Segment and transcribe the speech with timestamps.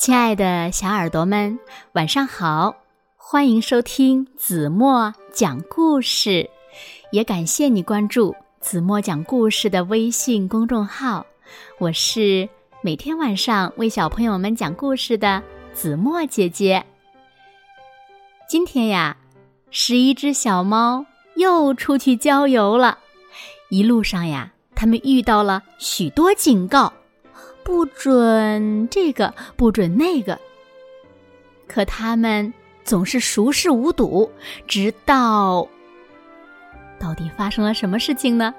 [0.00, 1.58] 亲爱的小耳朵们，
[1.92, 2.74] 晚上好！
[3.18, 6.48] 欢迎收听子墨讲故事，
[7.12, 11.26] 也感谢你关注子墨讲故事的微信公众号。
[11.78, 12.48] 我是
[12.80, 15.42] 每天晚上为小朋友们讲故事的
[15.74, 16.82] 子墨姐姐。
[18.48, 19.14] 今天呀，
[19.70, 21.04] 十一只小猫
[21.36, 22.96] 又出去郊游了，
[23.68, 26.90] 一路上呀，他们遇到了许多警告。
[27.64, 30.38] 不准这个，不准那个。
[31.66, 32.52] 可他们
[32.84, 34.30] 总是熟视无睹，
[34.66, 35.68] 直到
[36.98, 38.54] 到底发生了什么事情呢？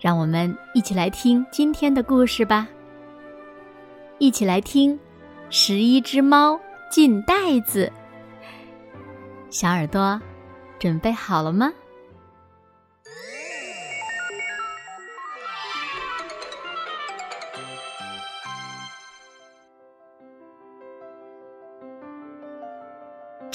[0.00, 2.66] 让我们一起来听今天的故事吧。
[4.18, 4.94] 一起来听
[5.50, 6.58] 《十一只猫
[6.90, 7.34] 进袋
[7.66, 7.92] 子》。
[9.50, 10.20] 小耳朵，
[10.78, 11.72] 准备好了吗？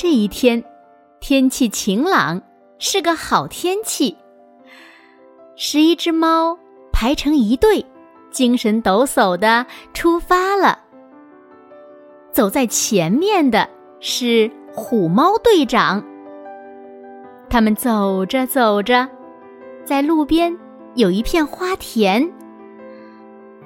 [0.10, 0.64] 这一天，
[1.20, 2.42] 天气晴朗，
[2.80, 4.16] 是个好天气。
[5.58, 6.58] 十一只猫
[6.94, 7.86] 排成一队，
[8.32, 10.80] 精神抖擞的出发了。
[12.32, 13.70] 走在前面的
[14.00, 16.02] 是虎猫队长。
[17.50, 19.10] 他们走着走着，
[19.84, 20.58] 在路边
[20.96, 22.22] 有一片花田。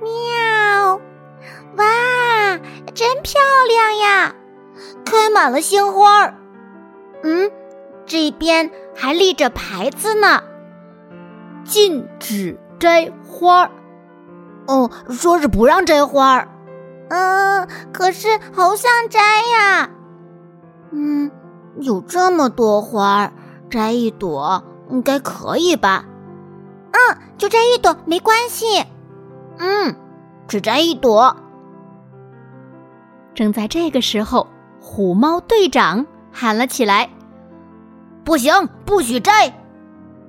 [0.01, 0.99] 喵！
[1.77, 2.57] 哇，
[2.95, 4.35] 真漂亮呀！
[5.11, 6.35] 开满了鲜花儿，
[7.23, 7.51] 嗯，
[8.05, 10.41] 这边还立着牌子呢，
[11.65, 13.71] 禁止摘花儿。
[14.67, 16.47] 哦，说是不让摘花儿。
[17.09, 19.89] 嗯，可是好想摘呀。
[20.91, 21.29] 嗯，
[21.81, 23.33] 有这么多花儿，
[23.69, 26.05] 摘一朵应该可以吧？
[26.93, 28.85] 嗯，就摘一朵没关系。
[29.57, 29.93] 嗯，
[30.47, 31.35] 只摘一朵。
[33.35, 34.47] 正在这个时候。
[34.83, 37.07] 虎猫队长喊了起来
[38.25, 39.53] ：“不行，不许摘！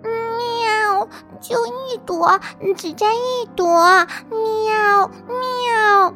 [0.02, 1.08] 喵，
[1.40, 2.38] 就一朵，
[2.76, 4.06] 只摘一朵！
[4.30, 6.14] 喵喵！”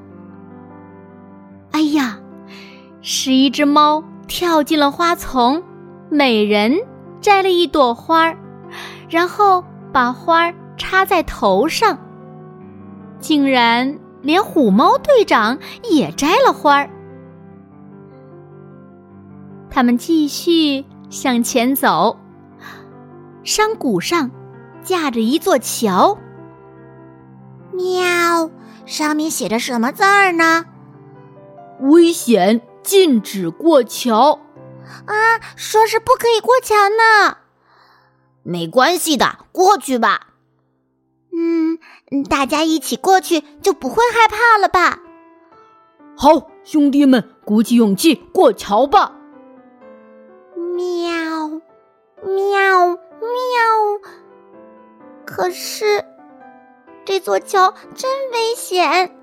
[1.72, 2.18] 哎呀，
[3.00, 5.62] 十一只猫跳进了花丛，
[6.10, 6.78] 每人
[7.22, 8.36] 摘了一朵花儿，
[9.08, 11.98] 然后把花儿插在头上，
[13.18, 16.90] 竟然连虎猫队长也摘了花儿。
[19.76, 22.18] 他们继续向前走，
[23.44, 24.30] 山谷上
[24.82, 26.16] 架着一座桥。
[27.74, 28.50] 喵，
[28.86, 30.64] 上面写着什么字儿呢？
[31.80, 34.40] 危险，禁止过桥。
[35.04, 35.14] 啊，
[35.56, 37.36] 说是不可以过桥呢。
[38.44, 40.28] 没关系的，过去吧。
[41.36, 41.78] 嗯，
[42.24, 45.00] 大家一起过去就不会害怕了吧？
[46.16, 49.12] 好，兄弟们，鼓起勇气过桥吧。
[50.76, 51.48] 喵，
[52.22, 52.96] 喵，喵！
[55.24, 56.04] 可是
[57.02, 59.16] 这座桥真危险。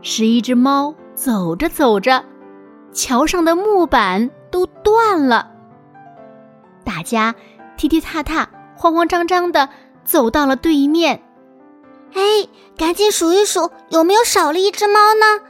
[0.00, 2.24] 十一只猫走着走着，
[2.92, 5.52] 桥上的木板都断了。
[6.84, 7.36] 大家
[7.76, 9.68] 踢踢踏踏、慌慌张张的
[10.04, 11.22] 走到了对面。
[12.12, 12.20] 哎，
[12.76, 15.44] 赶紧数一数，有没有少了一只猫呢？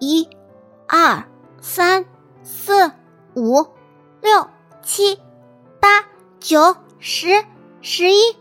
[0.00, 0.28] 一、
[0.88, 1.22] 二、
[1.60, 2.04] 三。
[2.46, 2.92] 四、
[3.34, 3.60] 五、
[4.22, 4.48] 六、
[4.80, 5.18] 七、
[5.80, 6.06] 八、
[6.38, 7.44] 九、十、
[7.80, 8.36] 十一，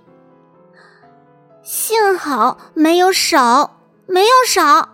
[1.63, 4.89] 幸好没有少，没有少。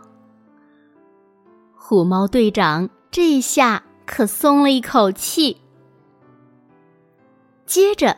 [1.75, 5.61] 虎猫队长这下可松了一口气。
[7.65, 8.15] 接着，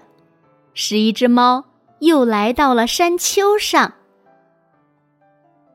[0.75, 1.65] 十一只猫
[2.01, 3.93] 又来到了山丘上，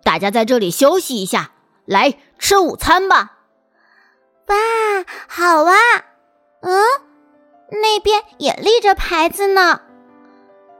[0.05, 1.51] 大家在这里休息一下，
[1.87, 3.38] 来吃午餐吧。
[4.49, 4.57] 哇，
[5.29, 5.73] 好啊！
[6.61, 6.83] 嗯，
[7.71, 9.83] 那边也立着牌子呢，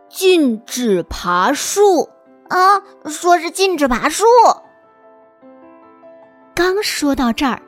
[0.09, 2.09] 禁止爬树
[2.49, 4.25] 啊，说是禁止爬树。
[6.55, 7.61] 刚说到这儿，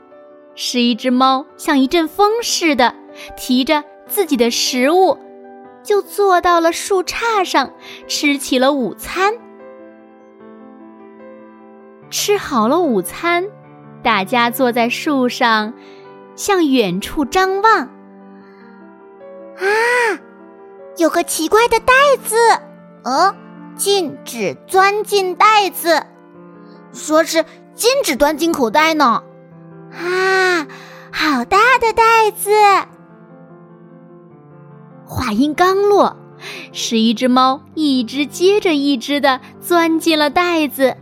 [0.54, 2.94] 是一只猫像一阵风似的，
[3.36, 5.18] 提着自己的食物，
[5.82, 7.72] 就坐到了树杈上，
[8.08, 9.34] 吃起了午餐。
[12.08, 13.46] 吃好了午餐。
[14.02, 15.74] 大家坐在树上，
[16.36, 17.88] 向远处张望。
[19.56, 19.66] 啊，
[20.96, 21.92] 有个奇怪的袋
[22.24, 22.36] 子，
[23.04, 23.34] 呃，
[23.76, 26.06] 禁止钻进袋子，
[26.92, 27.44] 说是
[27.74, 29.22] 禁止钻进口袋呢。
[29.92, 30.66] 啊，
[31.12, 32.50] 好大的袋子！
[35.04, 36.16] 话音刚落，
[36.72, 40.96] 十一只猫一只接着一只的钻进了袋子。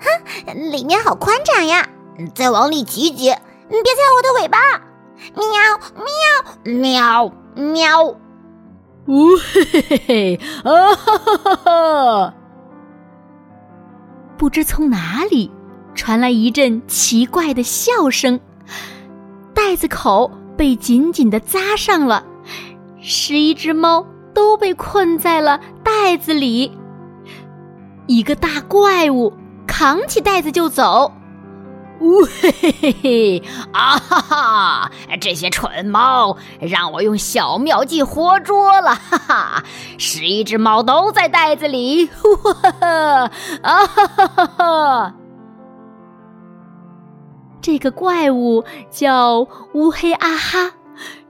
[0.00, 1.88] 哼，里面好宽敞呀！
[2.34, 3.34] 再往里挤挤，
[3.68, 4.58] 你别踩我的尾巴！
[5.34, 5.44] 喵
[6.64, 8.16] 喵喵喵！
[9.06, 10.40] 呜嘿嘿嘿！
[10.64, 12.34] 啊哈哈哈哈！
[14.36, 15.50] 不知从哪里
[15.94, 18.38] 传来一阵奇怪的笑声，
[19.54, 22.24] 袋子口被紧紧的扎上了，
[23.00, 26.76] 十一只猫都被困在了袋子里。
[28.06, 29.32] 一个大怪物
[29.66, 31.12] 扛起袋子就走，
[32.00, 33.42] 呜嘿嘿嘿！
[33.72, 34.90] 啊哈哈！
[35.20, 39.64] 这些蠢猫让我用小妙计活捉了，哈哈！
[39.98, 42.08] 十一只猫都在袋子里，
[42.44, 43.30] 哇哈！
[43.62, 45.14] 哈哈哈哈！
[47.62, 50.72] 这个怪物叫乌黑阿哈，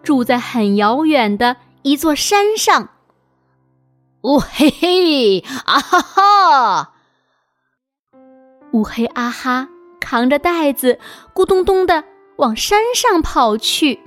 [0.02, 2.88] 住在很遥远的一座山上。
[4.22, 6.92] 呜嘿嘿，啊哈哈！
[8.72, 9.68] 乌黑阿哈
[10.06, 11.00] 扛着袋子，
[11.34, 12.04] 咕咚咚的
[12.36, 13.98] 往山上跑去。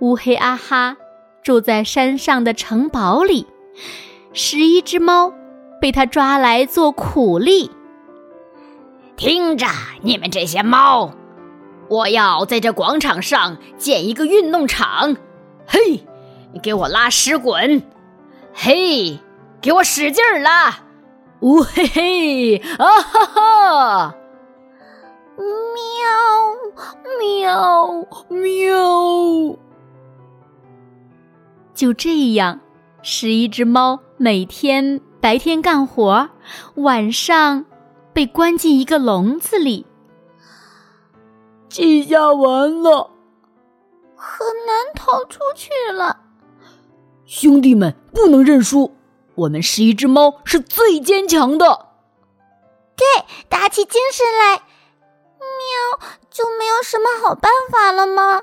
[0.00, 0.98] 乌黑阿哈
[1.42, 3.46] 住在山上的城堡里，
[4.34, 5.32] 十一只猫
[5.80, 7.70] 被他抓来做苦力。
[9.16, 9.66] 听着，
[10.02, 11.12] 你们这些猫，
[11.88, 15.16] 我要在这广场上建一个运动场。
[15.66, 16.04] 嘿，
[16.52, 17.82] 你给我拉屎滚！
[18.52, 19.18] 嘿，
[19.62, 20.80] 给我使劲儿拉！
[21.40, 24.14] 呜嘿嘿，啊哈哈！
[25.76, 25.84] 喵
[27.18, 29.58] 喵喵！
[31.74, 32.60] 就这样，
[33.02, 36.30] 十一只猫每天白天干活，
[36.76, 37.66] 晚上
[38.14, 39.84] 被关进一个笼子里。
[41.68, 43.10] 这下完了，
[44.16, 46.20] 很难逃出去了。
[47.26, 48.94] 兄弟们，不能认输！
[49.34, 51.88] 我们十一只猫是最坚强的。
[52.96, 53.04] 对，
[53.50, 54.62] 打起精神来！
[55.58, 58.42] 喵，就没有什么好办法了吗？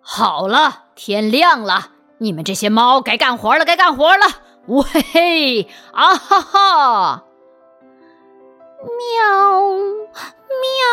[0.00, 4.26] 好了，天亮了，你们这些猫该干活了，该干活了！
[4.68, 7.24] 呜嘿嘿，啊哈哈！
[8.82, 9.70] 喵
[10.60, 10.86] 喵！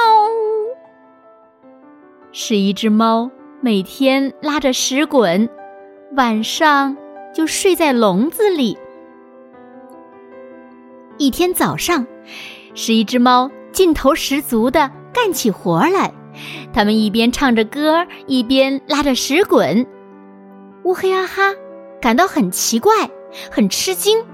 [2.31, 3.29] 是一只猫
[3.61, 5.49] 每天拉着屎滚。
[6.15, 6.97] 晚上
[7.33, 8.77] 就睡在笼子里。
[11.19, 12.07] 一天早上，
[12.73, 16.13] 是一只猫劲头十足的干起活来。
[16.73, 19.85] 它们一边唱着歌，一边拉着石滚。
[20.83, 21.53] 乌黑阿哈
[22.01, 23.09] 感到很奇怪，
[23.51, 24.25] 很吃惊。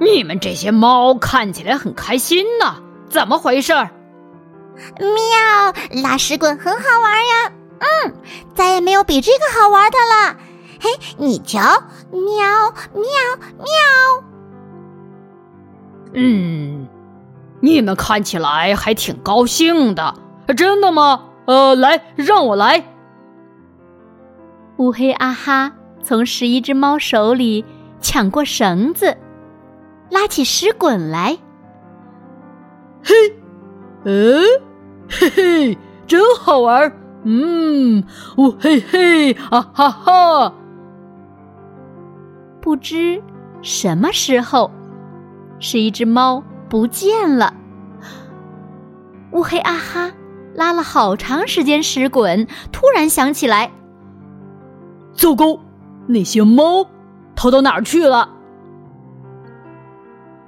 [0.00, 3.72] 你们这些猫看起来很开心呢，怎么回事？
[4.98, 7.52] 喵，拉屎滚很好玩呀。
[7.80, 8.14] 嗯，
[8.54, 10.36] 再也没有比这个好玩的了。
[10.80, 11.60] 嘿，你瞧，
[12.12, 13.02] 喵喵
[13.58, 14.24] 喵。
[16.14, 16.88] 嗯，
[17.60, 20.14] 你们看起来还挺高兴的，
[20.56, 21.24] 真的吗？
[21.46, 22.84] 呃，来，让我来。
[24.76, 25.72] 乌黑阿哈
[26.02, 27.64] 从十一只猫手里
[28.00, 29.16] 抢过绳子，
[30.10, 31.36] 拉起石滚来。
[33.02, 33.14] 嘿，
[34.04, 34.42] 嗯，
[35.08, 36.92] 嘿嘿，真好玩。
[37.24, 38.04] 嗯，
[38.36, 40.54] 乌嘿嘿，啊哈哈！
[42.60, 43.20] 不知
[43.62, 44.70] 什么时候，
[45.58, 47.54] 是一只猫不见了。
[49.32, 50.12] 乌黑啊哈
[50.54, 53.70] 拉了好长时间屎滚，突然想起来，
[55.12, 55.58] 糟糕，
[56.06, 56.86] 那些猫
[57.36, 58.30] 逃到哪儿去了？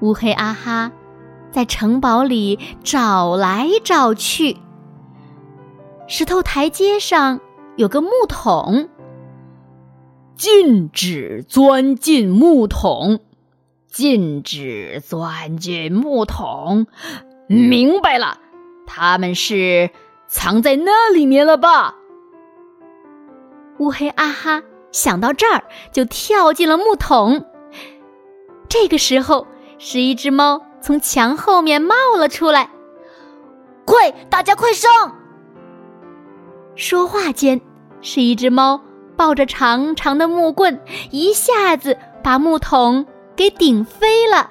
[0.00, 0.90] 乌黑啊哈
[1.50, 4.56] 在城堡里找来找去。
[6.06, 7.40] 石头台阶上
[7.76, 8.88] 有个木桶，
[10.34, 13.20] 禁止钻进木桶，
[13.90, 16.86] 禁止钻进木桶。
[17.48, 18.38] 明白了，
[18.86, 19.90] 他们是
[20.28, 21.96] 藏在那里面了吧？
[23.78, 27.44] 乌黑啊哈想到这儿，就跳进了木桶。
[28.68, 29.46] 这个时候，
[29.78, 32.70] 是一只猫从墙后面冒了出来，
[33.84, 35.16] 快，大家快上！
[36.76, 37.60] 说话间，
[38.00, 38.80] 是一只猫
[39.16, 40.80] 抱着长长的木棍，
[41.10, 43.06] 一下子把木桶
[43.40, 44.50] 给顶飞了。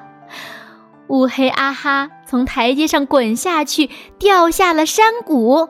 [1.09, 5.69] 乌黑阿哈从台阶上滚下去，掉下了山谷。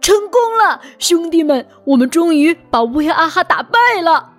[0.00, 4.32] 成功了，兄弟们，我们终于把乌黑阿哈打败了！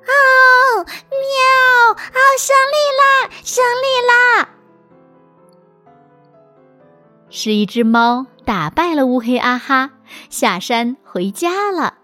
[0.00, 1.92] 哦，喵！
[1.92, 4.48] 哦，胜利啦，胜利啦！
[7.28, 9.92] 是一只猫打败了乌黑阿哈。
[10.28, 11.98] 下山回家了，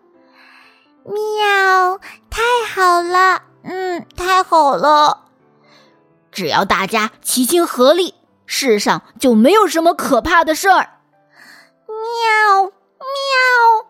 [1.04, 1.98] 喵！
[2.30, 3.45] 太好了，嗯，
[4.36, 5.22] 太好了。
[6.30, 8.14] 只要大家齐心合力，
[8.44, 11.00] 世上就没有什么可怕的事儿。
[11.86, 13.86] 喵喵！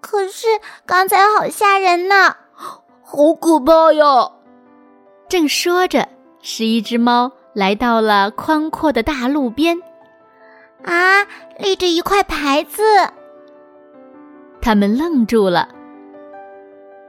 [0.00, 0.46] 可是
[0.86, 2.36] 刚才好吓人呢，
[3.02, 4.30] 好可怕呀！
[5.28, 6.08] 正说着，
[6.40, 9.82] 十一只猫来到了宽阔的大路边。
[10.84, 11.26] 啊，
[11.58, 12.84] 立着一块牌子，
[14.62, 15.68] 他们愣住了。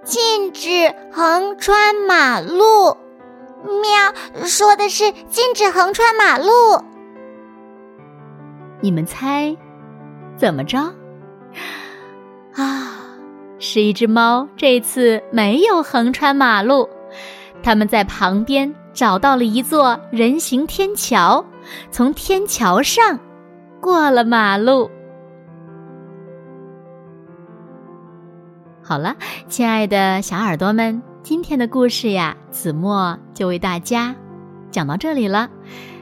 [0.04, 2.98] 禁止横穿马路。
[3.64, 6.52] 喵，说的是禁止横穿马路。
[8.80, 9.56] 你们猜，
[10.36, 10.80] 怎么着？
[12.56, 12.98] 啊，
[13.60, 16.90] 是一只猫，这次没有横穿马路。
[17.62, 21.46] 他们在旁边找到了一座人行天桥，
[21.92, 23.20] 从天桥上
[23.80, 24.90] 过了马路。
[28.92, 29.16] 好了，
[29.48, 34.14] 亲爱的小耳朵们，今天的故事呀，子墨就为大家
[34.70, 35.50] 讲到这里了。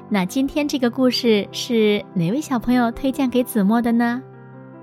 [0.10, 4.24] 那今天这个故事是哪位小朋友推荐给子墨的呢？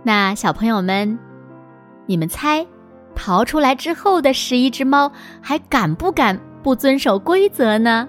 [0.05, 1.19] 那小朋友们，
[2.07, 2.65] 你们猜，
[3.17, 5.11] 逃出来之后的十一只猫
[5.43, 8.09] 还敢不敢不遵守规则呢？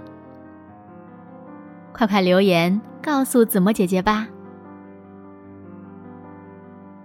[1.92, 4.27] 快快留言告诉子墨姐姐吧。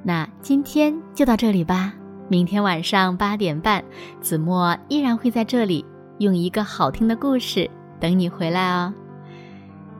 [0.02, 1.94] 那今天就到这里吧。
[2.32, 3.84] 明天晚上八点半，
[4.22, 5.84] 子墨依然会在这里
[6.16, 7.70] 用一个好听的故事
[8.00, 8.90] 等你回来哦。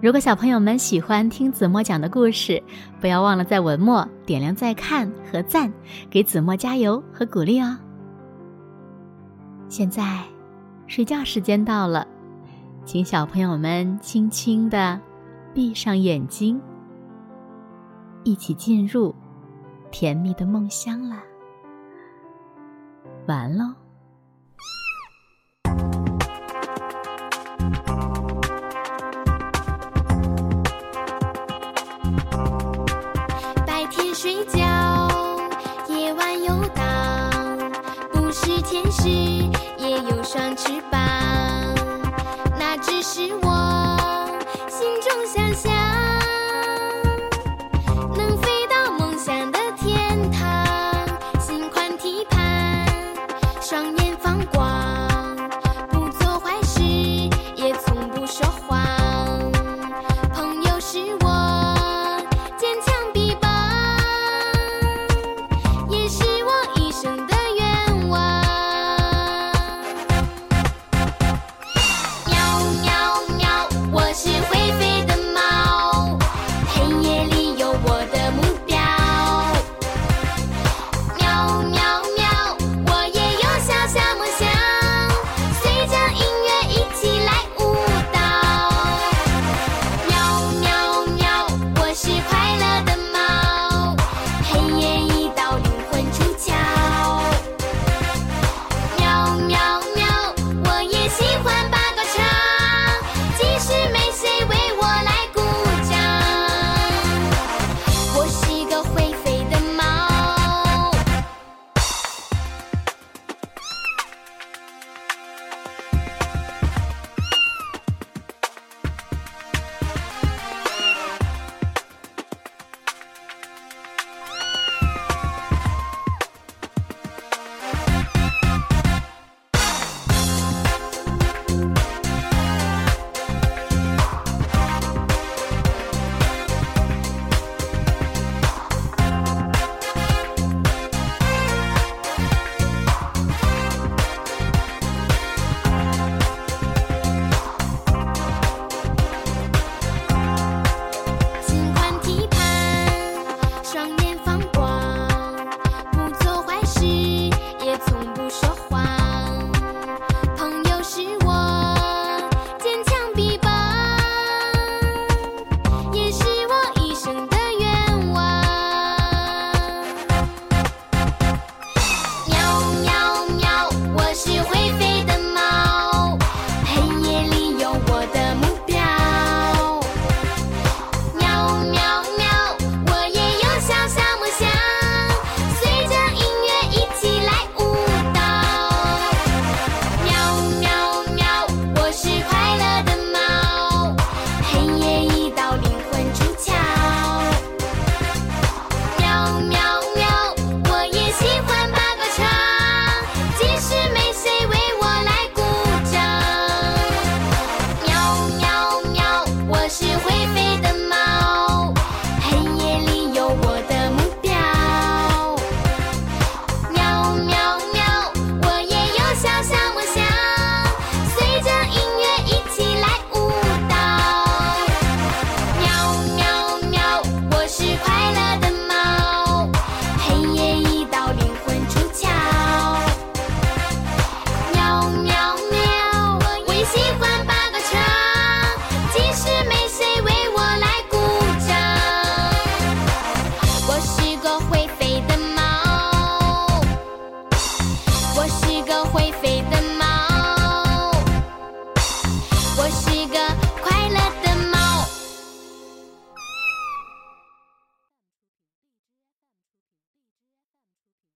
[0.00, 2.62] 如果小朋友们喜欢听子墨讲的故事，
[3.02, 5.70] 不要忘了在文末点亮再看和赞，
[6.08, 7.76] 给子墨加油和鼓励哦。
[9.68, 10.22] 现在，
[10.86, 12.06] 睡觉时间到了，
[12.86, 14.98] 请小朋友们轻轻的
[15.52, 16.58] 闭上眼睛，
[18.24, 19.14] 一起进入
[19.90, 21.16] 甜蜜的梦乡了
[23.26, 23.76] 完了。
[33.66, 34.58] 白天睡觉，
[35.88, 37.30] 夜晚游荡，
[38.12, 39.08] 不是天使，
[39.78, 40.91] 也有双翅膀。
[53.72, 54.71] 双眼放光